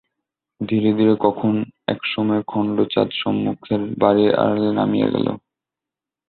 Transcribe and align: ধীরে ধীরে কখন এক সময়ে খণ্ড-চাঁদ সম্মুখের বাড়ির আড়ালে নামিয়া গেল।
ধীরে 0.61 0.91
ধীরে 0.93 1.15
কখন 1.21 1.53
এক 1.87 1.99
সময়ে 2.05 2.41
খণ্ড-চাঁদ 2.47 3.09
সম্মুখের 3.15 3.81
বাড়ির 3.97 4.31
আড়ালে 4.35 4.69
নামিয়া 4.79 5.07
গেল। 5.07 5.27